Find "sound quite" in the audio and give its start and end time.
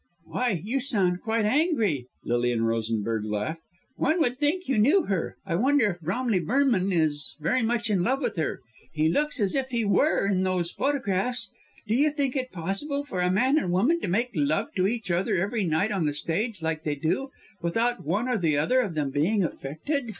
0.79-1.45